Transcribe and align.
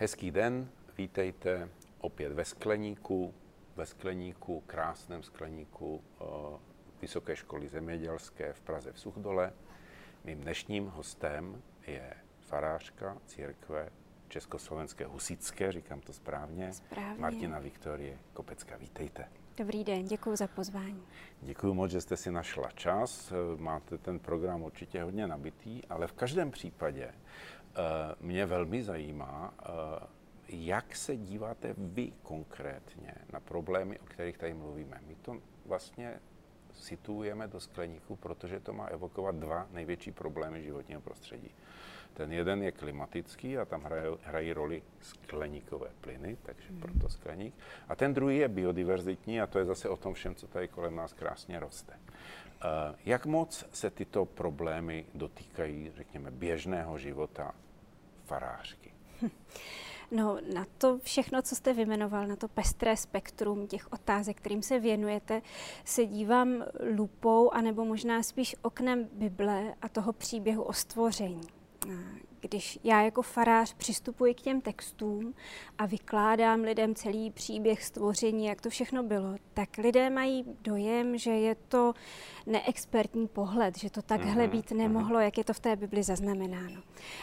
Hezký 0.00 0.30
den, 0.30 0.68
vítejte 0.98 1.68
opět 2.00 2.32
ve 2.32 2.44
skleníku, 2.44 3.34
ve 3.76 3.86
skleníku, 3.86 4.62
krásném 4.66 5.22
skleníku 5.22 5.94
uh, 6.20 6.26
Vysoké 7.02 7.36
školy 7.36 7.68
zemědělské 7.68 8.52
v 8.52 8.60
Praze 8.60 8.92
v 8.92 9.00
Suchdole. 9.00 9.52
Mým 10.24 10.40
dnešním 10.40 10.86
hostem 10.86 11.62
je 11.86 12.14
farářka 12.40 13.16
církve 13.26 13.88
Československé 14.28 15.06
husické, 15.06 15.72
říkám 15.72 16.00
to 16.00 16.12
správně, 16.12 16.72
správně. 16.72 17.20
Martina 17.20 17.58
Viktorie 17.58 18.18
Kopecka. 18.32 18.76
Vítejte. 18.76 19.28
Dobrý 19.56 19.84
den, 19.84 20.04
děkuji 20.04 20.36
za 20.36 20.46
pozvání. 20.46 21.02
Děkuji 21.42 21.74
moc, 21.74 21.90
že 21.90 22.00
jste 22.00 22.16
si 22.16 22.30
našla 22.30 22.70
čas. 22.70 23.32
Máte 23.56 23.98
ten 23.98 24.18
program 24.18 24.62
určitě 24.62 25.02
hodně 25.02 25.26
nabitý, 25.26 25.84
ale 25.84 26.06
v 26.06 26.12
každém 26.12 26.50
případě 26.50 27.12
Eh, 27.12 27.57
mě 28.20 28.46
velmi 28.46 28.82
zajímá, 28.82 29.54
eh, 29.60 29.68
jak 30.48 30.96
se 30.96 31.16
díváte 31.16 31.74
vy 31.78 32.12
konkrétně 32.22 33.14
na 33.32 33.40
problémy, 33.40 33.98
o 33.98 34.04
kterých 34.04 34.38
tady 34.38 34.54
mluvíme. 34.54 35.00
My 35.06 35.14
to 35.14 35.36
vlastně 35.66 36.20
situujeme 36.72 37.48
do 37.48 37.60
skleníku, 37.60 38.16
protože 38.16 38.60
to 38.60 38.72
má 38.72 38.86
evokovat 38.86 39.34
dva 39.34 39.66
největší 39.70 40.12
problémy 40.12 40.62
životního 40.62 41.00
prostředí. 41.00 41.50
Ten 42.14 42.32
jeden 42.32 42.62
je 42.62 42.72
klimatický 42.72 43.58
a 43.58 43.64
tam 43.64 43.82
hrají, 43.82 44.16
hrají 44.22 44.52
roli 44.52 44.82
skleníkové 45.00 45.88
plyny, 46.00 46.36
takže 46.42 46.68
hmm. 46.68 46.80
proto 46.80 47.08
skleník. 47.08 47.54
A 47.88 47.96
ten 47.96 48.14
druhý 48.14 48.36
je 48.36 48.48
biodiverzitní 48.48 49.40
a 49.40 49.46
to 49.46 49.58
je 49.58 49.64
zase 49.64 49.88
o 49.88 49.96
tom 49.96 50.14
všem, 50.14 50.34
co 50.34 50.46
tady 50.46 50.68
kolem 50.68 50.96
nás 50.96 51.12
krásně 51.12 51.60
roste. 51.60 51.92
Eh, 52.60 52.94
jak 53.04 53.26
moc 53.26 53.64
se 53.72 53.90
tyto 53.90 54.24
problémy 54.24 55.06
dotýkají, 55.14 55.92
řekněme, 55.96 56.30
běžného 56.30 56.98
života 56.98 57.54
farářky? 58.24 58.92
No, 60.10 60.38
na 60.54 60.66
to 60.78 60.98
všechno, 60.98 61.42
co 61.42 61.56
jste 61.56 61.72
vymenoval, 61.72 62.26
na 62.26 62.36
to 62.36 62.48
pestré 62.48 62.96
spektrum 62.96 63.66
těch 63.66 63.92
otázek, 63.92 64.36
kterým 64.36 64.62
se 64.62 64.78
věnujete, 64.78 65.42
se 65.84 66.06
dívám 66.06 66.64
lupou, 66.96 67.50
anebo 67.50 67.84
možná 67.84 68.22
spíš 68.22 68.56
oknem 68.62 69.08
Bible 69.12 69.74
a 69.82 69.88
toho 69.88 70.12
příběhu 70.12 70.62
o 70.62 70.72
stvoření 70.72 71.40
když 72.40 72.78
já 72.84 73.02
jako 73.02 73.22
farář 73.22 73.74
přistupuji 73.74 74.34
k 74.34 74.40
těm 74.40 74.60
textům 74.60 75.34
a 75.78 75.86
vykládám 75.86 76.60
lidem 76.60 76.94
celý 76.94 77.30
příběh 77.30 77.84
stvoření, 77.84 78.46
jak 78.46 78.60
to 78.60 78.70
všechno 78.70 79.02
bylo, 79.02 79.34
tak 79.54 79.76
lidé 79.78 80.10
mají 80.10 80.44
dojem, 80.62 81.18
že 81.18 81.30
je 81.30 81.54
to 81.54 81.94
neexpertní 82.46 83.28
pohled, 83.28 83.78
že 83.78 83.90
to 83.90 84.02
takhle 84.02 84.42
mhm, 84.42 84.50
být 84.50 84.70
mhm. 84.70 84.80
nemohlo, 84.80 85.20
jak 85.20 85.38
je 85.38 85.44
to 85.44 85.52
v 85.52 85.60
té 85.60 85.76
Bibli 85.76 86.02
zaznamenáno. 86.02 86.82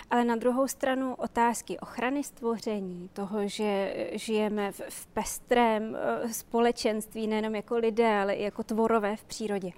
Ale 0.09 0.25
na 0.25 0.35
druhou 0.35 0.67
stranu 0.67 1.15
otázky 1.15 1.79
ochrany 1.79 2.23
stvoření, 2.23 3.09
toho, 3.13 3.47
že 3.47 3.95
žijeme 4.11 4.71
v, 4.71 4.81
v 4.89 5.07
pestrém 5.07 5.95
eh, 5.95 6.33
společenství, 6.33 7.27
nejenom 7.27 7.55
jako 7.55 7.77
lidé, 7.77 8.19
ale 8.19 8.33
i 8.33 8.43
jako 8.43 8.63
tvorové 8.63 9.15
v 9.15 9.23
přírodě. 9.25 9.71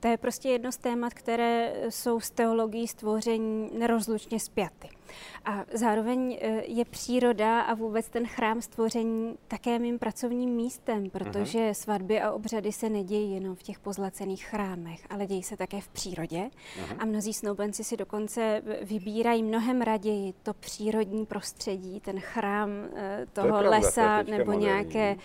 To 0.00 0.08
je 0.08 0.16
prostě 0.16 0.48
jedno 0.48 0.72
z 0.72 0.76
témat, 0.76 1.14
které 1.14 1.72
jsou 1.88 2.20
s 2.20 2.30
teologií 2.30 2.88
stvoření 2.88 3.70
nerozlučně 3.78 4.40
Namaste. 4.84 5.03
A 5.44 5.64
zároveň 5.72 6.38
e, 6.40 6.62
je 6.66 6.84
příroda 6.84 7.60
a 7.60 7.74
vůbec 7.74 8.08
ten 8.08 8.26
chrám 8.26 8.62
stvoření 8.62 9.36
také 9.48 9.78
mým 9.78 9.98
pracovním 9.98 10.50
místem, 10.50 11.10
protože 11.10 11.58
uh-huh. 11.58 11.72
svatby 11.72 12.20
a 12.20 12.32
obřady 12.32 12.72
se 12.72 12.88
nedějí 12.88 13.34
jenom 13.34 13.54
v 13.54 13.62
těch 13.62 13.78
pozlacených 13.78 14.44
chrámech, 14.44 15.00
ale 15.10 15.26
dějí 15.26 15.42
se 15.42 15.56
také 15.56 15.80
v 15.80 15.88
přírodě. 15.88 16.38
Uh-huh. 16.38 16.96
A 16.98 17.04
mnozí 17.04 17.34
snoubenci 17.34 17.84
si 17.84 17.96
dokonce 17.96 18.62
vybírají 18.82 19.42
mnohem 19.42 19.80
raději 19.80 20.34
to 20.42 20.54
přírodní 20.54 21.26
prostředí, 21.26 22.00
ten 22.00 22.20
chrám 22.20 22.70
e, 22.70 23.26
toho 23.32 23.48
to 23.48 23.52
pravda, 23.52 23.70
lesa 23.70 24.22
to 24.24 24.30
nebo 24.30 24.52
moderní. 24.52 24.64
nějaké 24.64 25.16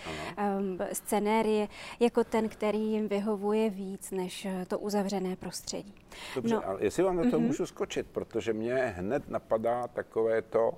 um, 0.58 0.78
scenérie, 0.92 1.68
jako 2.00 2.24
ten, 2.24 2.48
který 2.48 2.78
jim 2.78 3.08
vyhovuje 3.08 3.70
víc 3.70 4.10
než 4.10 4.44
e, 4.44 4.66
to 4.68 4.78
uzavřené 4.78 5.36
prostředí. 5.36 5.94
Dobře, 6.34 6.54
no. 6.54 6.68
ale 6.68 6.84
jestli 6.84 7.02
vám 7.02 7.16
na 7.16 7.22
to 7.22 7.28
uh-huh. 7.28 7.46
můžu 7.46 7.66
skočit, 7.66 8.06
protože 8.12 8.52
mě 8.52 8.74
hned 8.96 9.28
napadá 9.28 9.79
takové 9.88 10.42
to, 10.42 10.68
uh, 10.70 10.76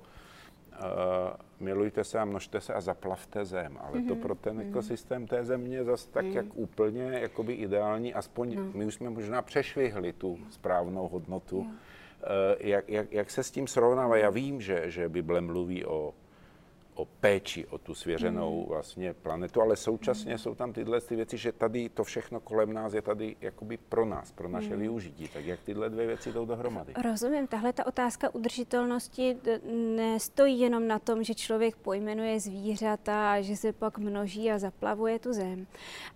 milujte 1.59 2.03
se 2.03 2.19
a 2.19 2.25
množte 2.25 2.61
se 2.61 2.73
a 2.73 2.81
zaplavte 2.81 3.45
zem. 3.45 3.77
Ale 3.81 3.91
mm-hmm. 3.91 4.07
to 4.07 4.13
mhm, 4.13 4.23
pro 4.23 4.35
ten 4.35 4.57
mm-hmm. 4.57 4.69
ekosystém 4.69 5.27
té 5.27 5.43
země 5.43 5.83
zase 5.83 6.09
tak 6.09 6.25
mm. 6.25 6.31
jak 6.31 6.45
úplně 6.53 7.03
jakoby 7.03 7.53
ideální, 7.53 8.13
aspoň 8.13 8.55
no. 8.55 8.71
my 8.73 8.85
už 8.85 8.93
jsme 8.93 9.09
možná 9.09 9.41
přešvihli 9.41 10.13
tu 10.13 10.39
správnou 10.49 11.07
hodnotu. 11.07 11.57
Uh, 11.57 11.67
jak, 12.59 12.89
jak, 12.89 13.11
jak 13.11 13.31
se 13.31 13.43
s 13.43 13.51
tím 13.51 13.67
srovnává? 13.67 14.17
Já 14.17 14.29
vím, 14.29 14.61
že, 14.61 14.83
že 14.91 15.09
Bible 15.09 15.41
mluví 15.41 15.85
o 15.85 16.13
o 16.95 17.05
péči 17.05 17.67
o 17.67 17.77
tu 17.77 17.95
svěřenou 17.95 18.61
mm. 18.61 18.67
vlastně 18.67 19.13
planetu, 19.13 19.61
ale 19.61 19.75
současně 19.75 20.31
mm. 20.31 20.37
jsou 20.37 20.55
tam 20.55 20.73
tyhle 20.73 21.01
ty 21.01 21.15
věci, 21.15 21.37
že 21.37 21.51
tady 21.51 21.89
to 21.89 22.03
všechno 22.03 22.39
kolem 22.39 22.73
nás 22.73 22.93
je 22.93 23.01
tady 23.01 23.35
jakoby 23.41 23.77
pro 23.77 24.05
nás, 24.05 24.31
pro 24.31 24.49
naše 24.49 24.73
mm. 24.73 24.79
využití. 24.79 25.27
Tak 25.27 25.45
jak 25.45 25.59
tyhle 25.59 25.89
dvě 25.89 26.07
věci 26.07 26.31
jdou 26.31 26.45
dohromady? 26.45 26.93
Rozumím, 27.03 27.47
tahle 27.47 27.73
ta 27.73 27.85
otázka 27.85 28.35
udržitelnosti 28.35 29.37
nestojí 29.95 30.59
jenom 30.59 30.87
na 30.87 30.99
tom, 30.99 31.23
že 31.23 31.35
člověk 31.35 31.75
pojmenuje 31.75 32.39
zvířata 32.39 33.31
a 33.31 33.41
že 33.41 33.55
se 33.55 33.73
pak 33.73 33.97
množí 33.97 34.51
a 34.51 34.59
zaplavuje 34.59 35.19
tu 35.19 35.33
zem, 35.33 35.67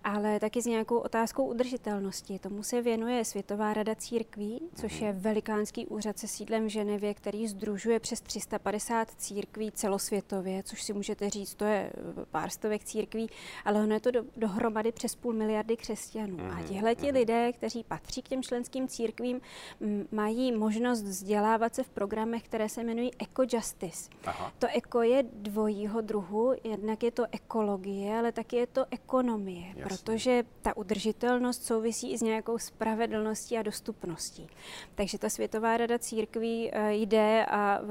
ale 0.03 0.39
taky 0.39 0.61
s 0.61 0.65
nějakou 0.65 0.97
otázkou 0.97 1.45
udržitelnosti. 1.45 2.39
Tomu 2.39 2.63
se 2.63 2.81
věnuje 2.81 3.25
Světová 3.25 3.73
rada 3.73 3.95
církví, 3.95 4.61
což 4.75 4.99
mm. 4.99 5.07
je 5.07 5.13
velikánský 5.13 5.87
úřad 5.87 6.19
se 6.19 6.27
sídlem 6.27 6.65
v 6.65 6.69
Ženevě, 6.69 7.13
který 7.13 7.47
združuje 7.47 7.99
přes 7.99 8.21
350 8.21 9.11
církví 9.17 9.71
celosvětově, 9.71 10.63
což 10.67 10.83
si 10.83 10.93
můžete 10.93 11.29
říct, 11.29 11.55
to 11.55 11.65
je 11.65 11.91
eh, 11.93 12.25
pár 12.31 12.49
stovek 12.49 12.83
církví, 12.83 13.29
ale 13.65 13.83
ono 13.83 13.93
je 13.93 13.99
to 13.99 14.11
do, 14.11 14.23
dohromady 14.37 14.91
přes 14.91 15.15
půl 15.15 15.33
miliardy 15.33 15.77
křesťanů. 15.77 16.37
Mm-hmm. 16.37 16.51
A 16.51 16.55
mhm, 16.55 16.63
tihle 16.63 16.95
ti 16.95 17.01
mm-hmm. 17.01 17.13
lidé, 17.13 17.53
kteří 17.53 17.83
patří 17.83 18.21
k 18.21 18.27
těm 18.27 18.43
členským 18.43 18.87
církvím, 18.87 19.41
m, 19.81 20.07
mají 20.11 20.51
možnost 20.51 21.03
vzdělávat 21.03 21.75
se 21.75 21.83
v 21.83 21.89
programech, 21.89 22.43
které 22.43 22.69
se 22.69 22.81
jmenují 22.81 23.11
Eco 23.19 23.43
Justice. 23.53 24.09
Aha. 24.25 24.53
To 24.59 24.67
eko 24.73 25.01
je 25.01 25.23
dvojího 25.23 26.01
druhu, 26.01 26.53
jednak 26.63 27.03
je 27.03 27.11
to 27.11 27.25
ekologie, 27.31 28.17
ale 28.17 28.31
taky 28.31 28.55
je 28.55 28.67
to 28.67 28.85
ekonomie, 28.91 29.67
Jasně. 29.67 29.83
protože 29.83 30.43
ta 30.61 30.77
udržitelnost 30.77 31.63
souvisí 31.63 32.11
i 32.11 32.17
s 32.17 32.21
nějakou 32.21 32.57
spravedlností 32.57 33.57
a 33.57 33.61
dostupností. 33.61 34.47
Takže 34.95 35.17
ta 35.17 35.29
Světová 35.29 35.77
rada 35.77 35.99
církví 35.99 36.69
eh, 36.73 36.93
jde 36.93 37.45
a 37.45 37.81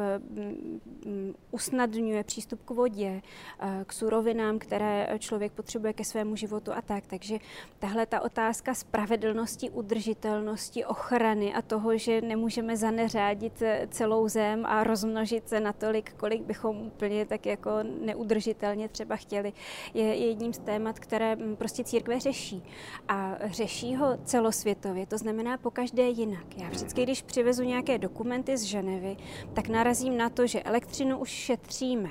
usnadňuje 1.51 2.25
přístup 2.25 2.65
k 2.67 2.71
vodě, 2.71 3.23
eh, 3.61 3.85
k 3.87 3.93
surovinám, 3.93 4.59
které 4.59 5.09
člověk 5.19 5.53
potřebuje 5.53 5.93
ke 5.93 6.05
svému 6.05 6.37
životu 6.37 6.73
a 6.73 6.83
tak. 6.83 7.07
Takže 7.07 7.39
tahle 7.79 8.07
ta 8.07 8.21
otázka 8.21 8.75
spravedlnosti, 8.75 9.71
udržitelnosti, 9.71 10.85
ochrany 10.85 11.55
a 11.55 11.63
toho, 11.63 11.99
že 11.99 12.21
nemůžeme 12.21 12.77
zaneřádit 12.77 13.63
eh, 13.63 13.89
celou 13.91 14.29
zem 14.29 14.67
a 14.67 14.85
rozmnožit 14.85 15.49
se 15.49 15.61
natolik, 15.61 16.13
kolik 16.15 16.43
bychom 16.43 16.77
úplně 16.77 17.27
tak 17.27 17.47
jako 17.47 17.71
neudržitelně 18.05 18.89
třeba 18.89 19.17
chtěli, 19.17 19.53
je 19.95 20.15
jedním 20.15 20.53
z 20.53 20.59
témat, 20.59 20.99
které 20.99 21.37
hm, 21.37 21.57
prostě 21.57 21.85
církve 21.85 22.21
řeší. 22.21 22.63
A 23.09 23.37
řeší 23.45 23.97
ho 23.97 24.19
celosvětově, 24.25 25.07
to 25.07 25.19
znamená 25.19 25.59
po 25.59 25.71
každé 25.71 26.09
jinak. 26.09 26.57
Já 26.57 26.69
vždycky, 26.69 27.03
když 27.03 27.23
přivezu 27.23 27.63
nějaké 27.63 27.99
dokumenty 27.99 28.57
z 28.57 28.63
Ženevy, 28.63 29.17
tak 29.55 29.69
narazím 29.69 30.17
na 30.17 30.31
to, 30.31 30.47
že 30.47 30.63
elektřinu 30.63 31.19
už 31.19 31.29
šetříme, 31.29 32.11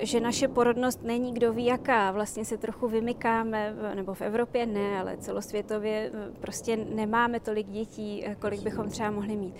že 0.00 0.20
naše 0.20 0.48
porodnost 0.48 1.02
není 1.02 1.34
kdo 1.34 1.52
ví 1.52 1.64
jaká. 1.64 2.10
Vlastně 2.10 2.44
se 2.44 2.56
trochu 2.56 2.88
vymykáme, 2.88 3.74
nebo 3.94 4.14
v 4.14 4.20
Evropě 4.20 4.66
ne, 4.66 5.00
ale 5.00 5.16
celosvětově 5.16 6.10
prostě 6.40 6.76
nemáme 6.76 7.40
tolik 7.40 7.66
dětí, 7.66 8.24
kolik 8.40 8.60
bychom 8.60 8.88
třeba 8.90 9.10
mohli 9.10 9.36
mít. 9.36 9.54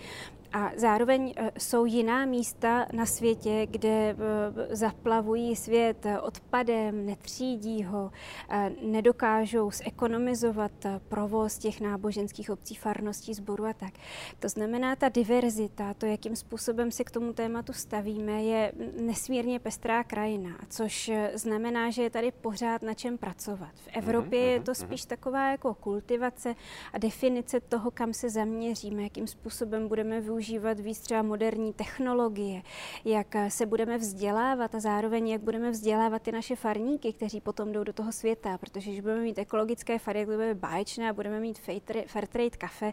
A 0.55 0.73
zároveň 0.77 1.35
eh, 1.37 1.51
jsou 1.59 1.85
jiná 1.85 2.25
místa 2.25 2.87
na 2.93 3.07
světě, 3.07 3.67
kde 3.71 3.89
eh, 3.89 4.77
zaplavují 4.77 5.57
svět 5.57 6.07
odpadem, 6.23 7.07
netřídí 7.07 7.85
ho, 7.85 8.11
eh, 8.51 8.73
nedokážou 8.83 9.71
zekonomizovat 9.71 10.73
provoz 11.09 11.59
těch 11.59 11.81
náboženských 11.81 12.51
obcí, 12.51 12.75
farností, 12.75 13.35
sboru 13.35 13.67
a 13.67 13.73
tak. 13.73 13.95
To 14.39 14.49
znamená, 14.49 14.97
ta 14.97 15.09
diverzita, 15.09 15.95
to, 15.95 16.07
jakým 16.07 16.37
způsobem 16.37 16.91
se 16.91 17.05
k 17.05 17.11
tomu 17.11 17.33
tématu 17.33 17.73
stavíme, 17.73 18.43
je 18.43 18.73
nesmírně 19.01 19.59
pestrá 19.59 20.05
krajina, 20.05 20.51
což 20.69 21.11
znamená, 21.35 21.91
že 21.91 22.03
je 22.03 22.11
tady 22.11 22.33
pořád 22.33 22.83
na 22.83 22.95
čem 22.95 23.19
pracovat. 23.19 23.73
V 23.75 23.89
Evropě 23.93 24.41
je 24.41 24.61
to 24.61 24.75
spíš 24.75 25.05
taková 25.05 25.51
jako 25.51 25.75
kultivace 25.75 26.55
a 26.93 26.99
definice 26.99 27.61
toho, 27.61 27.91
kam 27.91 28.13
se 28.13 28.31
zaměříme, 28.31 29.03
jakým 29.03 29.27
způsobem 29.27 29.89
budeme 29.89 30.21
využít 30.21 30.44
používat 30.45 30.81
víc 30.81 31.01
třeba 31.01 31.23
moderní 31.23 31.73
technologie, 31.73 32.63
jak 33.05 33.27
se 33.49 33.67
budeme 33.67 33.99
vzdělávat 33.99 34.75
a 34.75 34.81
zároveň 34.81 35.29
jak 35.29 35.41
budeme 35.41 35.71
vzdělávat 35.71 36.23
ty 36.23 36.33
naše 36.33 36.57
farníky, 36.57 37.13
kteří 37.13 37.41
potom 37.41 37.73
jdou 37.73 37.85
do 37.85 37.93
toho 37.93 38.13
světa, 38.13 38.59
protože 38.59 38.91
když 38.91 39.01
budeme 39.01 39.23
mít 39.23 39.39
ekologické 39.39 39.99
fary, 39.99 40.19
jak 40.19 40.29
budeme 40.29 40.55
báječné 40.55 41.11
a 41.11 41.13
budeme 41.13 41.41
mít 41.41 41.59
fair 42.07 42.27
trade 42.27 42.51
kafe, 42.51 42.93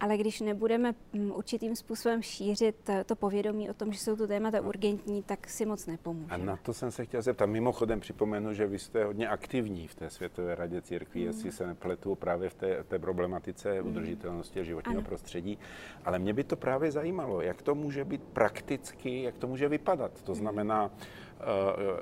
ale 0.00 0.16
když 0.16 0.40
nebudeme 0.40 0.94
mm, 1.12 1.32
určitým 1.34 1.76
způsobem 1.76 2.22
šířit 2.22 2.88
eh, 2.88 3.04
to 3.04 3.16
povědomí 3.16 3.70
o 3.70 3.74
tom, 3.74 3.92
že 3.92 3.98
jsou 3.98 4.16
tu 4.16 4.26
témata 4.26 4.60
urgentní, 4.60 5.22
tak 5.22 5.48
si 5.48 5.66
moc 5.66 5.86
nepomůže. 5.86 6.34
A 6.34 6.36
na 6.36 6.56
to 6.56 6.74
jsem 6.74 6.90
se 6.90 7.04
chtěl 7.04 7.22
zeptat. 7.22 7.46
Mimochodem 7.46 8.00
připomenu, 8.00 8.54
že 8.54 8.66
vy 8.66 8.78
jste 8.78 9.04
hodně 9.04 9.28
aktivní 9.28 9.88
v 9.88 9.94
té 9.94 10.10
Světové 10.10 10.54
radě 10.54 10.82
církví, 10.82 11.20
mm. 11.20 11.26
jestli 11.26 11.52
se 11.52 11.66
nepletu 11.66 12.14
právě 12.14 12.50
v 12.50 12.54
té, 12.54 12.84
té 12.84 12.98
problematice 12.98 13.82
mm. 13.82 13.88
udržitelnosti 13.88 14.60
a 14.60 14.62
životního 14.62 14.98
ano. 14.98 15.08
prostředí. 15.08 15.58
Ale 16.04 16.18
mě 16.18 16.34
by 16.34 16.44
to 16.44 16.56
právě 16.56 16.89
zajímalo, 16.90 17.40
jak 17.40 17.62
to 17.62 17.74
může 17.74 18.04
být 18.04 18.22
prakticky, 18.22 19.22
jak 19.22 19.38
to 19.38 19.46
může 19.46 19.68
vypadat. 19.68 20.22
To 20.22 20.34
znamená, 20.34 20.84
uh, 20.84 22.00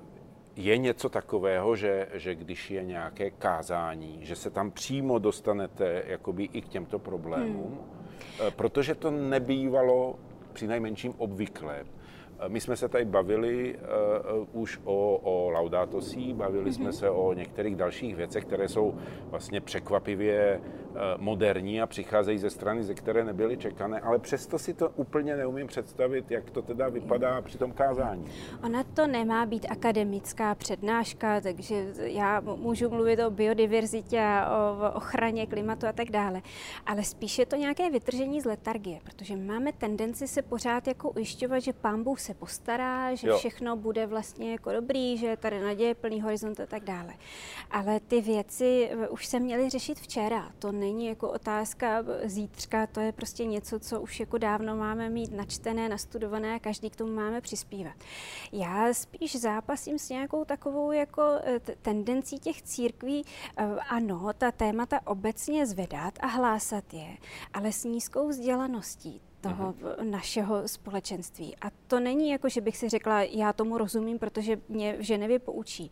je 0.56 0.78
něco 0.78 1.08
takového, 1.08 1.76
že, 1.76 2.08
že 2.14 2.34
když 2.34 2.70
je 2.70 2.84
nějaké 2.84 3.30
kázání, 3.30 4.18
že 4.22 4.36
se 4.36 4.50
tam 4.50 4.70
přímo 4.70 5.18
dostanete 5.18 6.02
jakoby 6.06 6.44
i 6.44 6.60
k 6.60 6.68
těmto 6.68 6.98
problémům, 6.98 7.78
hmm. 7.78 8.52
protože 8.56 8.94
to 8.94 9.10
nebývalo 9.10 10.18
při 10.52 10.66
nejmenším 10.66 11.14
obvyklé. 11.18 11.84
My 12.48 12.60
jsme 12.60 12.76
se 12.76 12.88
tady 12.88 13.04
bavili 13.04 13.78
uh, 14.52 14.60
už 14.62 14.80
o, 14.84 15.16
o 15.22 15.50
Laudato 15.50 16.00
Si, 16.00 16.32
bavili 16.32 16.70
mm-hmm. 16.70 16.74
jsme 16.74 16.84
mhm. 16.84 16.92
se 16.92 17.10
o 17.10 17.32
některých 17.32 17.76
dalších 17.76 18.16
věcech, 18.16 18.44
které 18.44 18.68
jsou 18.68 18.94
vlastně 19.30 19.60
překvapivě 19.60 20.60
uh, 20.60 20.96
moderní 21.16 21.82
a 21.82 21.86
přicházejí 21.86 22.38
ze 22.38 22.50
strany, 22.50 22.82
ze 22.82 22.94
které 22.94 23.24
nebyly 23.24 23.56
čekané, 23.56 24.00
ale 24.00 24.18
přesto 24.18 24.58
si 24.58 24.74
to 24.74 24.90
úplně 24.90 25.36
neumím 25.36 25.66
představit, 25.66 26.30
jak 26.30 26.50
to 26.50 26.62
teda 26.62 26.88
vypadá 26.88 27.42
při 27.42 27.58
tom 27.58 27.72
kázání. 27.72 28.24
Ona 28.64 28.84
to 28.84 29.06
nemá 29.06 29.46
být 29.46 29.66
akademická 29.70 30.54
přednáška, 30.54 31.40
takže 31.40 31.74
já 31.96 32.40
můžu 32.40 32.90
mluvit 32.90 33.20
o 33.20 33.30
biodiverzitě 33.30 34.22
o 34.48 34.92
ochraně 34.94 35.46
klimatu 35.46 35.86
a 35.86 35.92
tak 35.92 36.10
dále, 36.10 36.42
ale 36.86 37.02
spíše 37.02 37.46
to 37.46 37.56
nějaké 37.56 37.90
vytržení 37.90 38.40
z 38.40 38.44
letargie, 38.44 39.00
protože 39.04 39.36
máme 39.36 39.72
tendenci 39.72 40.28
se 40.28 40.42
pořád 40.42 40.86
jako 40.86 41.10
ujišťovat, 41.10 41.58
že 41.58 41.72
pán 41.72 42.02
Bůh 42.02 42.20
se 42.28 42.34
postará, 42.34 43.14
že 43.14 43.28
jo. 43.28 43.38
všechno 43.38 43.76
bude 43.76 44.06
vlastně 44.06 44.52
jako 44.52 44.72
dobrý, 44.72 45.18
že 45.18 45.36
tady 45.36 45.60
naděje 45.60 45.94
plný 45.94 46.20
horizont 46.20 46.60
a 46.60 46.66
tak 46.66 46.84
dále. 46.84 47.14
Ale 47.70 48.00
ty 48.00 48.20
věci 48.20 48.90
eh, 48.90 49.08
už 49.08 49.26
se 49.26 49.40
měly 49.40 49.70
řešit 49.70 50.00
včera. 50.00 50.52
To 50.58 50.72
není 50.72 51.06
jako 51.06 51.30
otázka 51.30 52.04
zítřka, 52.24 52.86
to 52.86 53.00
je 53.00 53.12
prostě 53.12 53.44
něco, 53.44 53.80
co 53.80 54.00
už 54.00 54.20
jako 54.20 54.38
dávno 54.38 54.76
máme 54.76 55.08
mít 55.08 55.32
načtené, 55.32 55.88
nastudované 55.88 56.54
a 56.54 56.58
každý 56.58 56.90
k 56.90 56.96
tomu 56.96 57.12
máme 57.12 57.40
přispívat. 57.40 57.94
Já 58.52 58.94
spíš 58.94 59.36
zápasím 59.36 59.98
s 59.98 60.08
nějakou 60.08 60.44
takovou 60.44 60.92
jako 60.92 61.22
eh, 61.44 61.60
tendencí 61.82 62.38
těch 62.38 62.62
církví, 62.62 63.24
eh, 63.56 63.64
ano, 63.88 64.30
ta 64.38 64.52
témata 64.52 65.00
obecně 65.04 65.66
zvedat 65.66 66.14
a 66.20 66.26
hlásat 66.26 66.94
je, 66.94 67.16
ale 67.54 67.72
s 67.72 67.84
nízkou 67.84 68.28
vzdělaností 68.28 69.20
toho 69.40 69.72
mm-hmm. 69.72 70.10
našeho 70.10 70.68
společenství. 70.68 71.56
A 71.56 71.70
to 71.86 72.00
není 72.00 72.30
jako, 72.30 72.48
že 72.48 72.60
bych 72.60 72.76
si 72.76 72.88
řekla, 72.88 73.22
já 73.22 73.52
tomu 73.52 73.78
rozumím, 73.78 74.18
protože 74.18 74.60
mě 74.68 74.96
v 74.96 75.00
Ženevě 75.00 75.38
poučí. 75.38 75.90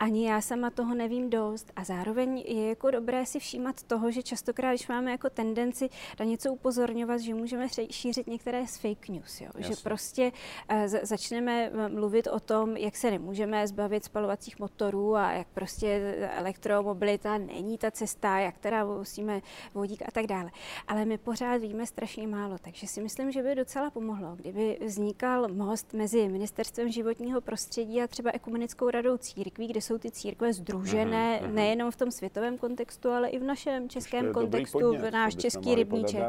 Ani 0.00 0.28
já 0.28 0.40
sama 0.40 0.70
toho 0.70 0.94
nevím 0.94 1.30
dost. 1.30 1.72
A 1.76 1.84
zároveň 1.84 2.38
je 2.38 2.68
jako 2.68 2.90
dobré 2.90 3.26
si 3.26 3.38
všímat 3.38 3.82
toho, 3.82 4.10
že 4.10 4.22
častokrát, 4.22 4.72
když 4.72 4.88
máme 4.88 5.10
jako 5.10 5.30
tendenci 5.30 5.88
na 6.20 6.24
něco 6.24 6.52
upozorňovat, 6.52 7.20
že 7.20 7.34
můžeme 7.34 7.68
šířit 7.90 8.26
některé 8.26 8.66
z 8.66 8.76
fake 8.76 9.08
news. 9.08 9.40
Jo? 9.40 9.50
Že 9.58 9.74
prostě 9.82 10.32
uh, 10.72 10.86
začneme 11.02 11.70
eh, 11.74 11.88
mluvit 11.88 12.26
o 12.26 12.40
tom, 12.40 12.76
jak 12.76 12.96
se 12.96 13.10
nemůžeme 13.10 13.66
zbavit 13.68 14.04
spalovacích 14.04 14.58
motorů 14.58 15.16
a 15.16 15.32
jak 15.32 15.46
prostě 15.48 16.16
elektromobilita 16.36 17.38
není 17.38 17.78
ta 17.78 17.90
cesta, 17.90 18.38
jak 18.38 18.58
teda 18.58 18.84
musíme 18.84 19.40
vodík 19.74 20.02
a 20.02 20.10
tak 20.10 20.26
dále. 20.26 20.50
Ale 20.88 21.04
my 21.04 21.18
pořád 21.18 21.56
víme 21.56 21.86
strašně 21.86 22.26
málo. 22.26 22.58
Takže 22.58 22.81
takže 22.82 22.94
si 22.94 23.00
myslím, 23.00 23.32
že 23.32 23.42
by 23.42 23.54
docela 23.54 23.90
pomohlo, 23.90 24.36
kdyby 24.36 24.78
vznikal 24.84 25.48
most 25.48 25.92
mezi 25.92 26.28
Ministerstvem 26.28 26.88
životního 26.88 27.40
prostředí 27.40 28.02
a 28.02 28.06
třeba 28.06 28.30
Ekumenickou 28.30 28.90
radou 28.90 29.16
církví, 29.16 29.66
kde 29.66 29.80
jsou 29.80 29.98
ty 29.98 30.10
církve 30.10 30.52
združené 30.52 31.40
uh-huh, 31.40 31.46
uh-huh. 31.46 31.54
nejenom 31.54 31.90
v 31.90 31.96
tom 31.96 32.10
světovém 32.10 32.58
kontextu, 32.58 33.10
ale 33.10 33.28
i 33.28 33.38
v 33.38 33.42
našem 33.42 33.88
českém 33.88 34.32
kontextu, 34.32 34.78
podnět, 34.78 35.02
v 35.02 35.10
náš 35.10 35.36
český 35.36 35.74
rybníček. 35.74 36.22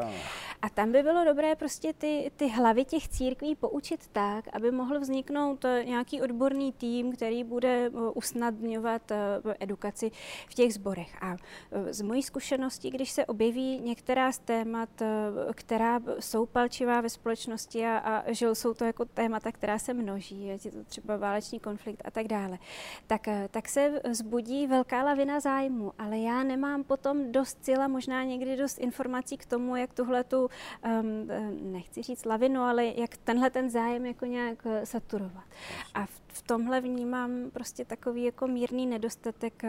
A 0.62 0.68
tam 0.68 0.92
by 0.92 1.02
bylo 1.02 1.24
dobré 1.24 1.56
prostě 1.56 1.92
ty, 1.92 2.30
ty 2.36 2.48
hlavy 2.48 2.84
těch 2.84 3.08
církví 3.08 3.54
poučit 3.54 4.00
tak, 4.12 4.44
aby 4.52 4.70
mohl 4.70 5.00
vzniknout 5.00 5.64
eh, 5.64 5.84
nějaký 5.84 6.22
odborný 6.22 6.72
tým, 6.72 7.12
který 7.12 7.44
bude 7.44 7.86
eh, 7.86 7.90
usnadňovat 8.14 9.10
eh, 9.10 9.16
edukaci 9.60 10.10
v 10.48 10.54
těch 10.54 10.74
zborech. 10.74 11.22
A 11.22 11.36
z 11.90 12.02
mojí 12.02 12.22
zkušenosti, 12.22 12.90
když 12.90 13.10
se 13.10 13.26
objeví 13.26 13.80
některá 13.80 14.32
z 14.32 14.38
témat, 14.38 14.88
která 15.54 16.00
jsou 16.20 16.43
jsou 16.44 16.52
palčivá 16.52 17.00
ve 17.00 17.08
společnosti 17.08 17.86
a, 17.86 17.98
a 17.98 18.32
že 18.32 18.54
jsou 18.54 18.74
to 18.74 18.84
jako 18.84 19.04
témata, 19.04 19.52
která 19.52 19.78
se 19.78 19.94
množí, 19.94 20.46
je 20.46 20.58
to 20.58 20.84
třeba 20.84 21.16
válečný 21.16 21.60
konflikt 21.60 22.02
a 22.04 22.10
tak 22.10 22.26
dále, 22.26 22.58
tak, 23.06 23.28
eh, 23.28 23.48
tak 23.50 23.68
se 23.68 24.00
zbudí 24.10 24.66
velká 24.66 25.02
lavina 25.04 25.40
zájmu, 25.40 25.92
ale 25.98 26.18
já 26.18 26.42
nemám 26.42 26.84
potom 26.84 27.32
dost 27.32 27.64
sila, 27.64 27.88
možná 27.88 28.24
někdy 28.24 28.56
dost 28.56 28.78
informací 28.78 29.36
k 29.36 29.46
tomu, 29.46 29.76
jak 29.76 29.94
tuhle 29.94 30.24
tu, 30.24 30.48
um, 30.48 31.28
nechci 31.72 32.02
říct 32.02 32.24
lavinu, 32.24 32.60
ale 32.60 32.84
jak 32.84 33.16
tenhle 33.16 33.50
ten 33.50 33.70
zájem 33.70 34.06
jako 34.06 34.26
nějak 34.26 34.66
eh, 34.66 34.86
saturovat. 34.86 35.44
A 35.94 36.06
v 36.06 36.24
v 36.34 36.42
tomhle 36.42 36.80
vnímám 36.80 37.50
prostě 37.50 37.84
takový 37.84 38.24
jako 38.24 38.46
mírný 38.46 38.86
nedostatek 38.86 39.62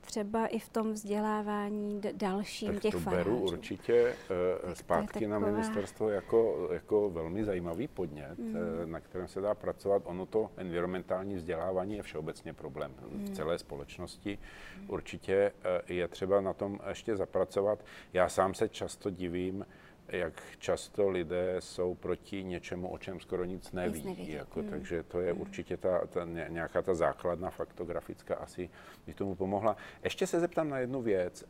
třeba 0.00 0.46
i 0.46 0.58
v 0.58 0.68
tom 0.68 0.92
vzdělávání 0.92 2.00
dalším 2.12 2.72
tak 2.72 2.82
těch 2.82 2.94
to 2.94 3.00
farářů. 3.00 3.30
beru 3.30 3.42
určitě 3.42 4.16
uh, 4.64 4.72
zpátky 4.72 5.26
na 5.26 5.38
ministerstvo 5.38 6.08
jako, 6.18 6.68
jako 6.72 7.10
velmi 7.10 7.44
zajímavý 7.44 7.88
podnět, 7.88 8.38
mm. 8.38 8.56
na 8.84 9.00
kterém 9.00 9.28
se 9.28 9.40
dá 9.40 9.54
pracovat. 9.54 10.02
Ono 10.04 10.26
to 10.26 10.50
environmentální 10.56 11.34
vzdělávání 11.34 11.96
je 11.96 12.02
všeobecně 12.02 12.52
problém 12.52 12.94
mm. 13.10 13.24
v 13.24 13.30
celé 13.30 13.58
společnosti. 13.58 14.38
Mm. 14.80 14.90
Určitě 14.90 15.52
uh, 15.52 15.96
je 15.96 16.08
třeba 16.08 16.40
na 16.40 16.52
tom 16.52 16.78
ještě 16.88 17.16
zapracovat. 17.16 17.84
Já 18.12 18.28
sám 18.28 18.54
se 18.54 18.68
často 18.68 19.10
divím, 19.10 19.66
jak 20.08 20.42
často 20.58 21.08
lidé 21.08 21.56
jsou 21.58 21.94
proti 21.94 22.44
něčemu, 22.44 22.88
o 22.88 22.98
čem 22.98 23.20
skoro 23.20 23.44
nic 23.44 23.72
neví. 23.72 24.02
Nic 24.02 24.18
neví. 24.18 24.32
Jako, 24.32 24.60
hmm. 24.60 24.70
Takže 24.70 25.02
to 25.02 25.20
je 25.20 25.32
hmm. 25.32 25.40
určitě 25.40 25.76
ta, 25.76 26.06
ta, 26.06 26.24
nějaká 26.48 26.82
ta 26.82 26.94
základna 26.94 27.50
faktografická 27.50 28.34
asi 28.34 28.70
by 29.06 29.14
tomu 29.14 29.34
pomohla. 29.34 29.76
Ještě 30.04 30.26
se 30.26 30.40
zeptám 30.40 30.68
na 30.68 30.78
jednu 30.78 31.02
věc. 31.02 31.44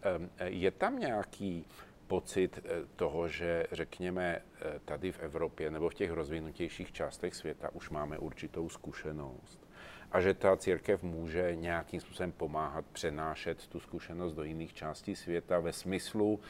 Je 0.45 0.71
tam 0.71 0.99
nějaký 0.99 1.67
pocit 2.09 2.59
eh, 2.65 2.71
toho, 2.97 3.29
že 3.29 3.67
řekněme 3.73 4.37
eh, 4.37 4.79
tady 4.85 5.13
v 5.13 5.21
Evropě 5.21 5.71
nebo 5.71 5.89
v 5.89 5.95
těch 5.95 6.11
rozvinutějších 6.11 6.93
částech 6.93 7.35
světa 7.35 7.71
už 7.73 7.91
máme 7.91 8.19
určitou 8.19 8.69
zkušenost 8.69 9.69
a 10.13 10.21
že 10.21 10.35
ta 10.35 10.57
církev 10.57 11.03
může 11.03 11.57
nějakým 11.57 12.01
způsobem 12.01 12.33
pomáhat 12.33 12.85
přenášet 12.93 13.67
tu 13.67 13.81
zkušenost 13.81 14.35
do 14.35 14.43
jiných 14.43 14.75
částí 14.75 15.17
světa 15.17 15.61
ve 15.61 15.73
smyslu, 15.73 16.41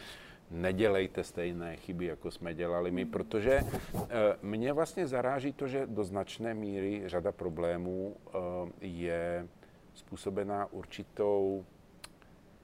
nedělejte 0.51 1.25
stejné 1.25 1.77
chyby, 1.77 2.05
jako 2.05 2.31
jsme 2.31 2.55
dělali 2.55 2.91
my, 2.91 3.05
protože 3.05 3.61
eh, 3.63 4.09
mě 4.43 4.73
vlastně 4.73 5.07
zaráží 5.07 5.53
to, 5.53 5.69
že 5.69 5.87
do 5.87 6.05
značné 6.05 6.55
míry 6.55 7.03
řada 7.07 7.33
problémů 7.33 8.17
je 8.81 9.49
způsobená 9.95 10.73
určitou 10.73 11.65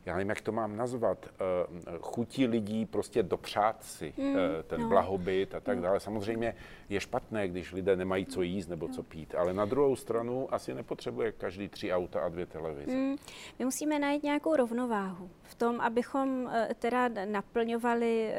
já 0.06 0.16
nevím, 0.16 0.28
jak 0.28 0.40
to 0.40 0.52
mám 0.52 0.76
nazvat, 0.76 1.26
eh, 1.26 1.98
chutí 2.00 2.46
lidí 2.46 2.86
prostě 2.86 3.22
dopřát 3.22 3.84
si 3.84 4.14
mm, 4.16 4.36
ten 4.66 4.80
no. 4.80 4.88
blahobyt 4.88 5.54
a 5.54 5.60
tak 5.60 5.76
no. 5.76 5.82
dále. 5.82 6.00
Samozřejmě 6.00 6.54
je 6.88 7.00
špatné, 7.00 7.48
když 7.48 7.72
lidé 7.72 7.96
nemají 7.96 8.26
co 8.26 8.42
jíst 8.42 8.68
nebo 8.68 8.88
co 8.88 9.02
pít, 9.02 9.34
ale 9.34 9.54
na 9.54 9.64
druhou 9.64 9.96
stranu 9.96 10.54
asi 10.54 10.74
nepotřebuje 10.74 11.32
každý 11.32 11.68
tři 11.68 11.92
auta 11.92 12.20
a 12.20 12.28
dvě 12.28 12.46
televize. 12.46 12.96
Mm, 12.96 13.16
my 13.58 13.64
musíme 13.64 13.98
najít 13.98 14.22
nějakou 14.22 14.56
rovnováhu 14.56 15.30
v 15.42 15.54
tom, 15.54 15.80
abychom 15.80 16.50
teda 16.78 17.08
naplňovali 17.24 18.34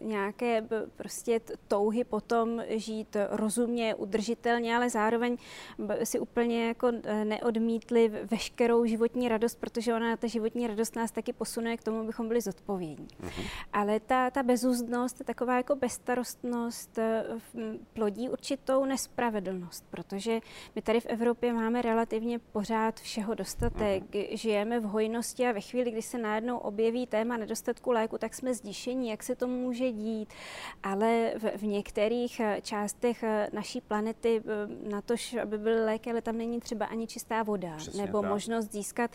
nějaké 0.00 0.68
prostě 0.96 1.40
touhy 1.68 2.04
potom 2.04 2.62
žít 2.68 3.16
rozumně, 3.30 3.94
udržitelně, 3.94 4.76
ale 4.76 4.90
zároveň 4.90 5.36
si 6.04 6.18
úplně 6.18 6.66
jako 6.66 6.92
neodmítli 7.24 8.08
veškerou 8.08 8.84
životní 8.84 9.28
radost, 9.28 9.60
protože 9.60 9.94
ona 9.94 10.16
ta 10.16 10.26
životní 10.26 10.66
radost 10.66 10.96
nás 10.96 11.09
nás 11.10 11.14
taky 11.14 11.32
posunuje 11.32 11.76
k 11.76 11.82
tomu, 11.82 12.00
abychom 12.00 12.28
byli 12.28 12.40
zodpovědní. 12.40 13.08
Mm-hmm. 13.22 13.44
Ale 13.72 14.00
ta, 14.00 14.30
ta 14.30 14.42
bezúzdnost, 14.42 15.24
taková 15.24 15.56
jako 15.56 15.76
bezstarostnost 15.76 16.98
eh, 16.98 17.24
plodí 17.92 18.28
určitou 18.28 18.84
nespravedlnost, 18.84 19.84
protože 19.90 20.40
my 20.74 20.82
tady 20.82 21.00
v 21.00 21.06
Evropě 21.06 21.52
máme 21.52 21.82
relativně 21.82 22.38
pořád 22.38 23.00
všeho 23.00 23.34
dostatek, 23.34 24.02
mm-hmm. 24.02 24.36
žijeme 24.36 24.80
v 24.80 24.82
hojnosti 24.82 25.46
a 25.46 25.52
ve 25.52 25.60
chvíli, 25.60 25.90
kdy 25.90 26.02
se 26.02 26.18
najednou 26.18 26.58
objeví 26.58 27.06
téma 27.06 27.36
nedostatku 27.36 27.90
léku, 27.90 28.18
tak 28.18 28.34
jsme 28.34 28.54
zdišení, 28.54 29.08
jak 29.08 29.22
se 29.22 29.36
to 29.36 29.46
může 29.46 29.92
dít. 29.92 30.28
Ale 30.82 31.32
v, 31.38 31.58
v 31.58 31.62
některých 31.62 32.40
eh, 32.40 32.60
částech 32.62 33.22
eh, 33.22 33.48
naší 33.52 33.80
planety 33.80 34.42
na 34.90 35.02
to, 35.02 35.14
aby 35.42 35.58
byly 35.58 35.84
léky, 35.84 36.10
ale 36.10 36.22
tam 36.22 36.38
není 36.38 36.60
třeba 36.60 36.86
ani 36.86 37.06
čistá 37.06 37.42
voda, 37.42 37.76
Přesně 37.76 38.02
nebo 38.02 38.22
tak. 38.22 38.30
možnost 38.30 38.72
získat 38.72 39.10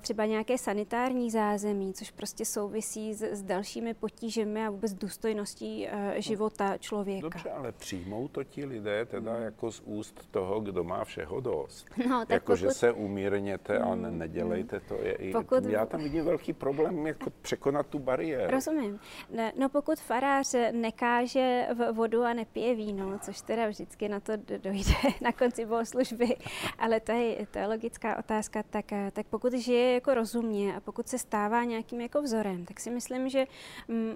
třeba 0.00 0.26
nějaké 0.26 0.58
sanitární 0.58 1.27
zázemí, 1.30 1.94
což 1.94 2.10
prostě 2.10 2.44
souvisí 2.44 3.14
s, 3.14 3.22
s 3.22 3.42
dalšími 3.42 3.94
potížemi 3.94 4.66
a 4.66 4.70
vůbec 4.70 4.94
důstojností 4.94 5.86
uh, 5.86 6.14
života 6.16 6.78
člověka. 6.78 7.28
Dobře, 7.28 7.50
ale 7.50 7.72
přijmou 7.72 8.28
to 8.28 8.44
ti 8.44 8.64
lidé 8.64 9.06
teda 9.06 9.32
hmm. 9.32 9.42
jako 9.42 9.72
z 9.72 9.80
úst 9.84 10.28
toho, 10.30 10.60
kdo 10.60 10.84
má 10.84 11.04
všeho 11.04 11.40
dost. 11.40 11.86
No, 12.08 12.20
tak 12.20 12.30
jako, 12.30 12.44
pokud... 12.46 12.56
že 12.56 12.70
se 12.70 12.92
umírněte 12.92 13.78
hmm. 13.78 13.92
a 13.92 13.94
ne, 13.94 14.10
nedělejte 14.10 14.80
to. 14.80 14.94
Je 14.94 15.12
i, 15.12 15.32
pokud... 15.32 15.64
Já 15.64 15.86
tam 15.86 16.02
vidím 16.02 16.24
velký 16.24 16.52
problém, 16.52 17.06
jako 17.06 17.30
překonat 17.42 17.86
tu 17.86 17.98
bariéru. 17.98 18.50
Rozumím. 18.50 19.00
Ne, 19.30 19.52
no 19.58 19.68
pokud 19.68 19.98
farář 19.98 20.54
nekáže 20.72 21.68
v 21.74 21.92
vodu 21.92 22.22
a 22.22 22.32
nepije 22.34 22.74
víno, 22.74 23.18
což 23.18 23.40
teda 23.40 23.68
vždycky 23.68 24.08
na 24.08 24.20
to 24.20 24.32
dojde 24.36 24.94
na 25.20 25.32
konci 25.32 25.66
bohoslužby, 25.66 26.36
ale 26.78 27.00
to 27.00 27.12
je 27.12 27.46
teologická 27.46 28.18
otázka, 28.18 28.62
tak, 28.62 28.92
eh, 28.92 29.10
tak 29.10 29.26
pokud 29.26 29.52
žije 29.52 29.94
jako 29.94 30.14
rozumně 30.14 30.76
a 30.76 30.80
pokud 30.80 31.08
se 31.08 31.17
stává 31.18 31.64
nějakým 31.64 32.00
jako 32.00 32.22
vzorem, 32.22 32.64
tak 32.64 32.80
si 32.80 32.90
myslím, 32.90 33.28
že 33.28 33.46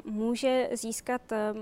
může 0.04 0.68
získat 0.72 1.32
eh, 1.32 1.54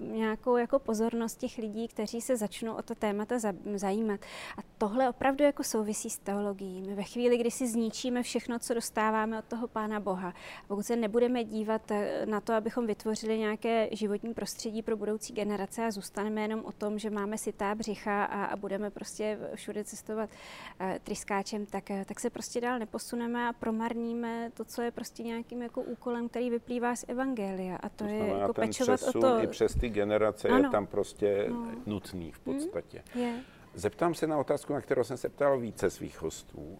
nějakou 0.00 0.56
jako 0.56 0.78
pozornost 0.78 1.38
těch 1.38 1.58
lidí, 1.58 1.88
kteří 1.88 2.20
se 2.20 2.36
začnou 2.36 2.74
o 2.74 2.82
to 2.82 2.94
témata 2.94 3.34
zajímat. 3.74 4.20
A 4.58 4.60
tohle 4.78 5.08
opravdu 5.08 5.44
jako 5.44 5.64
souvisí 5.64 6.10
s 6.10 6.18
teologií. 6.18 6.82
My 6.82 6.94
ve 6.94 7.02
chvíli, 7.02 7.38
kdy 7.38 7.50
si 7.50 7.68
zničíme 7.68 8.22
všechno, 8.22 8.58
co 8.58 8.74
dostáváme 8.74 9.38
od 9.38 9.44
toho 9.44 9.68
Pána 9.68 10.00
Boha, 10.00 10.34
pokud 10.68 10.82
se 10.82 10.96
nebudeme 10.96 11.44
dívat 11.44 11.90
eh, 11.90 12.26
na 12.26 12.40
to, 12.40 12.52
abychom 12.52 12.86
vytvořili 12.86 13.38
nějaké 13.38 13.88
životní 13.92 14.34
prostředí 14.34 14.82
pro 14.82 14.96
budoucí 14.96 15.32
generace 15.32 15.86
a 15.86 15.90
zůstaneme 15.90 16.42
jenom 16.42 16.64
o 16.64 16.72
tom, 16.72 16.98
že 16.98 17.10
máme 17.10 17.38
sytá 17.38 17.74
břicha 17.74 18.24
a, 18.24 18.44
a 18.44 18.56
budeme 18.56 18.90
prostě 18.90 19.38
všude 19.54 19.84
cestovat 19.84 20.30
uh, 20.30 20.86
tryskáčem, 21.02 21.66
tak, 21.66 21.84
tak 22.06 22.20
se 22.20 22.30
prostě 22.30 22.60
dál 22.60 22.78
neposuneme 22.78 23.48
a 23.48 23.52
promarníme 23.52 24.50
to, 24.54 24.64
co 24.64 24.73
je 24.82 24.90
prostě 24.90 25.22
nějakým 25.22 25.62
jako 25.62 25.82
úkolem, 25.82 26.28
který 26.28 26.50
vyplývá 26.50 26.96
z 26.96 27.04
Evangelia. 27.08 27.76
A 27.76 27.88
to, 27.88 28.04
to 28.04 28.10
je 28.10 28.28
jako 28.28 28.52
ten 28.52 28.68
pečovat 28.68 29.02
o 29.02 29.12
to. 29.12 29.42
i 29.42 29.46
přes 29.46 29.74
ty 29.74 29.88
generace 29.88 30.48
ano. 30.48 30.58
je 30.58 30.70
tam 30.70 30.86
prostě 30.86 31.46
no. 31.48 31.72
nutný 31.86 32.32
v 32.32 32.46
hmm, 32.46 32.54
podstatě. 32.54 33.02
Hmm, 33.14 33.24
je. 33.24 33.40
Zeptám 33.76 34.14
se 34.14 34.26
na 34.26 34.38
otázku, 34.38 34.72
na 34.72 34.80
kterou 34.80 35.04
jsem 35.04 35.16
se 35.16 35.28
ptal 35.28 35.60
více 35.60 35.90
svých 35.90 36.22
hostů. 36.22 36.78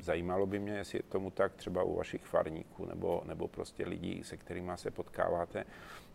Zajímalo 0.00 0.46
by 0.46 0.58
mě, 0.58 0.72
jestli 0.72 0.98
je 0.98 1.02
tomu 1.02 1.30
tak 1.30 1.54
třeba 1.54 1.82
u 1.82 1.96
vašich 1.96 2.24
farníků 2.24 2.86
nebo, 2.86 3.22
nebo 3.26 3.48
prostě 3.48 3.86
lidí, 3.86 4.24
se 4.24 4.36
kterými 4.36 4.72
se 4.74 4.90
potkáváte. 4.90 5.64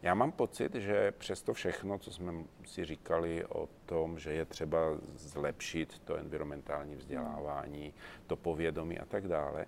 Já 0.02 0.14
mám 0.14 0.32
pocit, 0.32 0.76
že 0.76 1.14
přes 1.18 1.42
to 1.42 1.54
všechno, 1.54 2.00
co 2.00 2.12
jsme 2.12 2.34
si 2.66 2.86
říkali 2.86 3.46
o 3.46 3.70
tom, 3.86 4.20
že 4.20 4.34
je 4.34 4.46
třeba 4.46 4.80
zlepšit 5.16 6.00
to 6.00 6.16
environmentální 6.16 6.96
vzdělávání, 6.96 7.94
to 8.28 8.36
povědomí 8.36 9.00
a 9.00 9.06
tak 9.06 9.28
dále, 9.28 9.66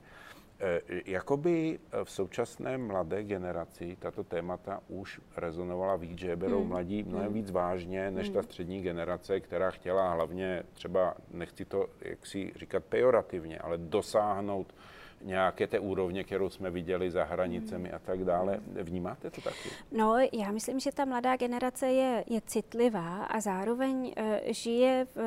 jakoby 1.06 1.80
eh, 1.80 2.06
v 2.06 2.12
současné 2.12 2.78
mladé 2.78 3.24
generaci 3.24 3.98
tato 4.00 4.24
témata 4.24 4.80
už 4.88 5.22
rezonovala 5.38 5.96
víc, 5.96 6.18
že 6.18 6.36
berou 6.36 6.60
hmm. 6.60 6.70
mladí 6.70 7.04
mnohem 7.04 7.28
hmm. 7.28 7.34
víc 7.34 7.52
vážně 7.52 8.12
než 8.12 8.28
hmm. 8.28 8.36
ta 8.36 8.44
střední 8.44 8.82
generace, 8.82 9.40
která 9.40 9.72
chtěla 9.72 10.14
hlavně 10.14 10.64
třeba, 10.74 11.14
nechci 11.32 11.66
to 11.66 11.88
jak 12.02 12.26
si 12.26 12.54
říkat 12.56 12.84
pejorativně, 12.84 13.60
ale 13.60 13.78
dosáhnout 13.78 14.74
nějaké 15.22 15.68
té 15.68 15.80
úrovně, 15.80 16.24
kterou 16.24 16.50
jsme 16.50 16.72
viděli 16.72 17.12
za 17.12 17.24
hranicemi 17.24 17.92
a 17.92 18.00
tak 18.00 18.24
dále. 18.24 18.60
Vnímáte 18.84 19.30
to 19.30 19.42
taky? 19.42 19.70
No, 19.92 20.16
já 20.34 20.52
myslím, 20.52 20.80
že 20.80 20.92
ta 20.92 21.06
mladá 21.06 21.36
generace 21.36 21.88
je, 21.88 22.24
je 22.28 22.42
citlivá 22.46 23.24
a 23.24 23.40
zároveň 23.40 24.14
uh, 24.18 24.24
žije 24.46 25.08
v, 25.16 25.18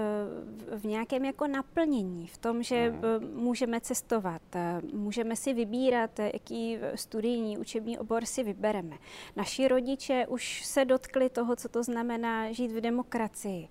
v 0.79 0.85
nějakém 0.85 1.25
jako 1.25 1.47
naplnění, 1.47 2.27
v 2.27 2.39
tom, 2.39 2.63
že 2.63 2.91
hmm. 2.91 3.35
můžeme 3.35 3.81
cestovat, 3.81 4.43
uh, 4.55 5.01
můžeme 5.01 5.37
si 5.37 5.55
vybírat, 5.55 6.19
jaký 6.19 6.79
studijní 6.95 7.59
učební 7.59 7.99
obor 7.99 8.25
si 8.25 8.43
vybereme. 8.43 8.97
Naši 9.37 9.69
rodiče 9.69 10.27
už 10.29 10.65
se 10.65 10.85
dotkli 10.85 11.29
toho, 11.29 11.57
co 11.57 11.69
to 11.69 11.83
znamená 11.83 12.53
žít 12.53 12.73
v 12.73 12.81
demokracii. 12.81 13.69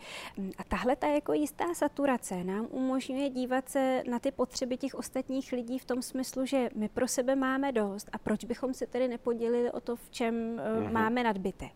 A 0.57 0.63
tahle 0.63 0.95
ta 0.95 1.07
jako 1.07 1.33
jistá 1.33 1.73
saturace 1.73 2.43
nám 2.43 2.67
umožňuje 2.71 3.29
dívat 3.29 3.69
se 3.69 4.03
na 4.09 4.19
ty 4.19 4.31
potřeby 4.31 4.77
těch 4.77 4.95
ostatních 4.95 5.51
lidí 5.51 5.79
v 5.79 5.85
tom 5.85 6.01
smyslu, 6.09 6.45
že 6.45 6.69
my 6.75 6.89
pro 6.89 7.07
sebe 7.07 7.35
máme 7.35 7.71
dost 7.71 8.09
a 8.11 8.17
proč 8.17 8.45
bychom 8.45 8.73
se 8.73 8.87
tedy 8.87 9.07
nepodělili 9.07 9.71
o 9.71 9.79
to, 9.79 9.95
v 9.95 10.09
čem 10.09 10.57
mm-hmm. 10.57 10.91
máme 10.91 11.23
nadbytek. 11.23 11.71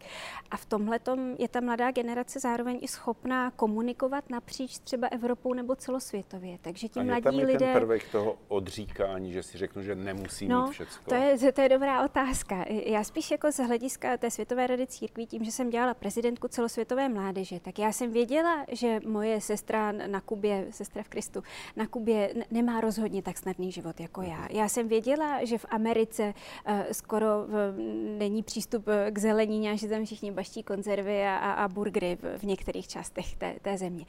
A 0.52 0.58
v 0.58 0.66
tomhle 0.66 1.00
je 1.40 1.48
ta 1.48 1.62
mladá 1.62 1.92
generace 1.92 2.40
zároveň 2.40 2.80
i 2.82 2.88
schopná 2.88 3.52
komunikovat 3.52 4.30
napříč 4.30 4.80
třeba 4.80 5.08
Evropou 5.08 5.54
nebo 5.54 5.76
celosvětově. 5.76 6.58
Takže 6.62 6.88
ti 6.88 7.04
mladí 7.04 7.24
tam 7.24 7.40
je 7.40 7.46
lidé... 7.46 7.60
ten 7.60 7.74
prvek 7.74 8.12
toho 8.12 8.38
odříkání, 8.48 9.32
že 9.32 9.44
si 9.44 9.58
řeknu, 9.58 9.84
že 9.84 9.96
nemusí 9.96 10.48
no, 10.48 10.66
mít 10.66 10.72
všecko. 10.72 11.10
To 11.10 11.16
je, 11.16 11.52
to 11.52 11.62
je 11.62 11.70
dobrá 11.70 12.06
otázka. 12.06 12.66
Já 12.70 13.04
spíš 13.04 13.32
jako 13.32 13.52
z 13.52 13.58
hlediska 13.58 14.18
té 14.18 14.32
Světové 14.32 14.68
rady 14.68 14.88
církví, 14.88 15.28
tím, 15.28 15.44
že 15.44 15.52
jsem 15.52 15.70
dělala 15.70 15.94
prezidentku 15.94 16.48
celosvětové 16.48 17.10
mládeže, 17.10 17.60
tak 17.60 17.80
já 17.80 17.92
jsem 17.92 18.12
věděla, 18.12 18.66
že 18.72 19.00
moje 19.06 19.42
sestra 19.42 19.92
na 19.92 20.22
Kubě, 20.22 20.68
sestra 20.70 21.04
v 21.04 21.10
Kristu, 21.10 21.44
na 21.76 21.88
Kubě 21.88 22.34
nemá 22.52 22.82
rozhodně 22.82 23.22
tak 23.22 23.38
snadný 23.38 23.72
život 23.72 24.00
jako 24.00 24.22
já. 24.24 24.48
Já 24.52 24.70
jsem 24.70 24.88
věděla, 24.88 25.46
že 25.46 25.58
v 25.58 25.66
Americe 25.70 26.34
uh, 26.68 26.82
skoro 26.92 27.28
v, 27.48 27.74
není 28.18 28.44
přístup 28.44 28.88
eh, 28.88 29.12
k 29.12 29.20
zelenině 29.20 29.72
a 29.72 29.76
že 29.76 29.88
tam 29.88 30.06
všichni 30.06 30.32
baští 30.32 30.64
konzervy 30.64 31.24
a, 31.24 31.36
a 31.38 31.68
burgery 31.68 32.18
v, 32.22 32.38
v 32.38 32.44
některých 32.44 32.88
částech 32.88 33.36
té, 33.36 33.56
té 33.62 33.78
země. 33.78 34.06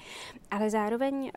Ale 0.51 0.71
zároveň 0.71 1.15
uh, 1.15 1.31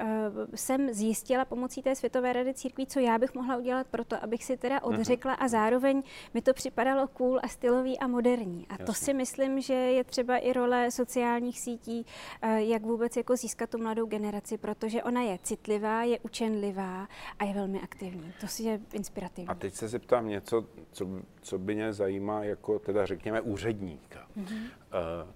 jsem 0.56 0.94
zjistila 0.94 1.46
pomocí 1.46 1.82
té 1.82 1.96
Světové 1.96 2.34
rady 2.34 2.54
církví, 2.54 2.88
co 2.88 3.00
já 3.00 3.18
bych 3.18 3.36
mohla 3.36 3.58
udělat 3.58 3.88
pro 3.88 4.06
to, 4.06 4.24
abych 4.24 4.44
si 4.44 4.58
teda 4.58 4.80
mhm. 4.86 4.96
odřekla 4.96 5.34
a 5.34 5.48
zároveň 5.48 6.04
mi 6.34 6.42
to 6.42 6.54
připadalo 6.54 7.08
cool 7.08 7.40
a 7.44 7.48
stylový 7.48 8.00
a 8.00 8.08
moderní. 8.08 8.66
A 8.70 8.74
Jasně. 8.74 8.86
to 8.86 8.94
si 8.94 9.14
myslím, 9.14 9.62
že 9.62 9.74
je 9.74 10.04
třeba 10.04 10.38
i 10.38 10.54
role 10.54 10.92
sociálních 10.92 11.60
sítí, 11.60 12.06
uh, 12.44 12.50
jak 12.50 12.82
vůbec 12.82 13.18
jako 13.18 13.36
získat 13.36 13.70
tu 13.70 13.78
mladou 13.78 14.06
generaci, 14.06 14.58
protože 14.58 15.04
ona 15.04 15.22
je 15.22 15.40
citlivá, 15.44 16.04
je 16.04 16.20
učenlivá 16.20 17.08
a 17.40 17.46
je 17.46 17.54
velmi 17.54 17.82
aktivní. 17.82 18.34
To 18.42 18.48
si 18.48 18.64
je 18.68 18.80
inspirativní. 18.94 19.48
A 19.48 19.56
teď 19.56 19.74
se 19.74 19.88
zeptám 19.88 20.28
něco, 20.28 20.66
co, 20.92 21.08
co 21.42 21.60
by 21.60 21.76
mě 21.76 21.94
zajímá 21.94 22.44
jako 22.44 22.80
teda 22.80 23.06
řekněme 23.06 23.42
úředníka. 23.42 24.28
Mm-hmm. 24.38 24.56
Uh, 24.56 25.30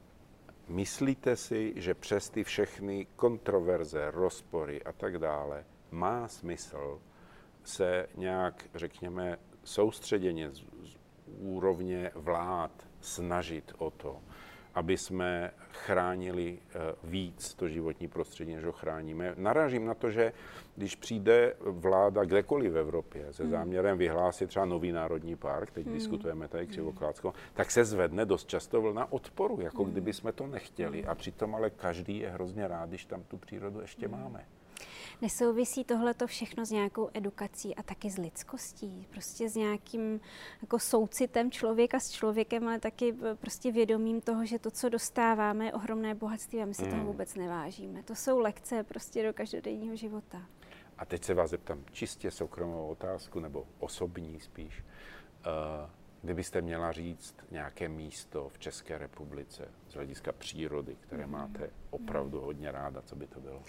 myslíte 0.68 1.36
si, 1.36 1.74
že 1.76 1.94
přes 1.94 2.30
ty 2.30 2.44
všechny 2.44 3.08
kontroverze, 3.16 4.12
rozpory 4.12 4.84
a 4.84 4.92
tak 4.92 5.18
dále 5.18 5.66
má 5.92 6.28
smysl 6.28 7.00
se 7.64 8.08
nějak, 8.16 8.70
řekněme, 8.76 9.38
soustředěně 9.64 10.52
z, 10.52 10.60
z 10.60 10.98
úrovně 11.40 12.12
vlád 12.16 12.72
snažit 13.02 13.74
o 13.78 13.92
to, 13.92 14.22
aby 14.76 14.98
jsme 14.98 15.52
chránili 15.72 16.60
eh, 16.60 16.80
víc 17.04 17.54
to 17.54 17.68
životní 17.68 18.08
prostředí, 18.08 18.56
než 18.56 18.66
ho 18.66 18.72
chráníme. 18.72 19.34
Narážím 19.38 19.86
na 19.86 19.94
to, 19.94 20.12
že 20.12 20.34
když 20.76 20.96
přijde 20.96 21.56
vláda 21.60 22.24
kdekoliv 22.24 22.74
v 22.74 22.78
Evropě 22.78 23.34
se 23.34 23.44
hmm. 23.44 23.52
záměrem 23.52 23.98
vyhlásit 23.98 24.48
třeba 24.48 24.66
nový 24.66 24.92
národní 24.92 25.36
park, 25.36 25.72
teď 25.72 25.86
hmm. 25.86 25.94
diskutujeme 25.94 26.48
tady 26.48 26.68
Křivoklácko, 26.68 27.34
tak 27.54 27.72
se 27.72 27.86
zvedne 27.86 28.26
dost 28.26 28.48
často 28.48 28.82
vlna 28.82 29.12
odporu, 29.12 29.62
jako 29.62 29.84
hmm. 29.84 29.92
kdyby 29.92 30.14
jsme 30.14 30.32
to 30.32 30.48
nechtěli. 30.48 31.06
A 31.06 31.16
přitom 31.16 31.56
ale 31.56 31.70
každý 31.70 32.20
je 32.20 32.30
hrozně 32.30 32.68
rád, 32.68 32.90
když 32.90 33.06
tam 33.06 33.24
tu 33.24 33.38
přírodu 33.38 33.82
ještě 33.82 34.08
máme. 34.08 34.46
Nesouvisí 35.22 35.84
tohleto 35.84 36.28
všechno 36.28 36.66
s 36.66 36.72
nějakou 36.72 37.10
edukací 37.14 37.76
a 37.76 37.84
taky 37.84 38.10
s 38.10 38.18
lidskostí, 38.18 39.08
prostě 39.10 39.50
s 39.50 39.56
nějakým 39.56 40.22
jako 40.62 40.80
soucitem 40.80 41.52
člověka 41.52 42.00
s 42.00 42.12
člověkem, 42.12 42.68
ale 42.68 42.80
taky 42.80 43.16
prostě 43.36 43.72
vědomím 43.72 44.22
toho, 44.22 44.46
že 44.46 44.60
to, 44.60 44.72
co 44.72 44.90
dostáváme, 44.90 45.66
je 45.66 45.74
ohromné 45.74 46.16
bohatství 46.16 46.62
a 46.62 46.66
my 46.66 46.74
si 46.74 46.84
toho 46.84 46.96
hmm. 46.96 47.06
vůbec 47.06 47.36
nevážíme. 47.36 48.04
To 48.04 48.16
jsou 48.16 48.40
lekce 48.40 48.84
prostě 48.84 49.24
do 49.24 49.34
každodenního 49.34 49.96
života. 49.96 50.42
A 50.98 51.06
teď 51.06 51.24
se 51.24 51.34
vás 51.34 51.50
zeptám 51.50 51.84
čistě 51.92 52.32
soukromou 52.32 52.88
otázku, 52.88 53.40
nebo 53.40 53.68
osobní 53.80 54.40
spíš. 54.40 54.84
Uh, 54.84 55.90
kdybyste 56.22 56.62
měla 56.62 56.92
říct 56.92 57.36
nějaké 57.52 57.90
místo 57.90 58.50
v 58.50 58.60
České 58.60 58.98
republice 58.98 59.68
z 59.92 59.94
hlediska 59.94 60.32
přírody, 60.32 60.96
které 61.00 61.26
mm. 61.26 61.32
máte 61.32 61.70
opravdu 61.90 62.42
hodně 62.42 62.72
ráda, 62.72 63.02
co 63.02 63.16
by 63.16 63.28
to 63.28 63.40
bylo? 63.40 63.62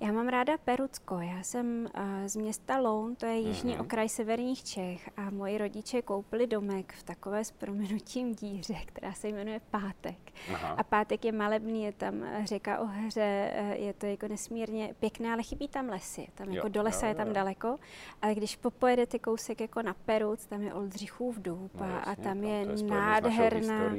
Já 0.00 0.12
mám 0.12 0.28
ráda 0.28 0.58
Perucko. 0.58 1.18
Já 1.18 1.42
jsem 1.42 1.88
uh, 1.98 2.26
z 2.26 2.36
města 2.36 2.78
Loun, 2.78 3.16
to 3.16 3.26
je 3.26 3.38
jižní 3.38 3.74
mm-hmm. 3.74 3.80
okraj 3.80 4.08
severních 4.08 4.64
Čech 4.64 5.10
a 5.16 5.30
moji 5.30 5.58
rodiče 5.58 6.02
koupili 6.02 6.46
domek 6.46 6.92
v 6.92 7.02
takové 7.02 7.44
s 7.44 7.50
proměnutím 7.50 8.34
díře, 8.34 8.74
která 8.86 9.12
se 9.12 9.28
jmenuje 9.28 9.60
Pátek. 9.70 10.16
Aha. 10.54 10.68
A 10.68 10.82
Pátek 10.82 11.24
je 11.24 11.32
malebný, 11.32 11.82
je 11.82 11.92
tam 11.92 12.24
řeka 12.44 12.78
Ohře, 12.78 13.52
je 13.72 13.92
to 13.92 14.06
jako 14.06 14.28
nesmírně 14.28 14.94
pěkné, 15.00 15.32
ale 15.32 15.42
chybí 15.42 15.68
tam 15.68 15.88
lesy. 15.88 16.26
Tam 16.34 16.48
jako 16.48 16.66
jo, 16.66 16.72
do 16.72 16.82
lesa 16.82 17.06
jo, 17.06 17.10
je 17.10 17.14
tam 17.14 17.28
jo. 17.28 17.34
daleko, 17.34 17.76
ale 18.22 18.34
když 18.34 18.56
popojedete 18.56 19.18
kousek 19.18 19.60
jako 19.60 19.82
na 19.82 19.94
Peruc, 19.94 20.46
tam 20.46 20.62
je 20.62 20.74
Oldřichův 20.74 21.38
důb 21.38 21.70
no, 21.74 21.86
jasně, 21.86 22.12
a 22.12 22.16
tam 22.16 22.44
je, 22.44 22.58
je 22.58 22.82
nádherná, 22.82 23.96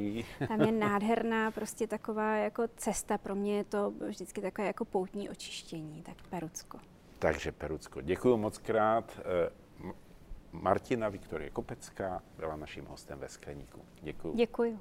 tam 0.48 0.60
je 0.60 0.72
nádherná 0.88 1.50
prostě 1.50 1.67
taková 1.86 2.36
jako 2.36 2.62
cesta. 2.76 3.18
Pro 3.18 3.34
mě 3.34 3.56
je 3.56 3.64
to 3.64 3.90
vždycky 4.08 4.40
takové 4.40 4.66
jako 4.66 4.84
poutní 4.84 5.30
očištění, 5.30 6.02
tak 6.02 6.16
Perucko. 6.30 6.78
Takže 7.18 7.52
Perucko. 7.52 8.00
Děkuji 8.00 8.36
moc 8.36 8.58
krát. 8.58 9.20
Eh, 9.20 9.50
Martina 10.52 11.08
Viktorie 11.08 11.50
Kopecká 11.50 12.22
byla 12.36 12.56
naším 12.56 12.86
hostem 12.86 13.18
ve 13.18 13.28
Skleníku. 13.28 13.80
Děkuji. 14.02 14.34
Děkuji. 14.34 14.78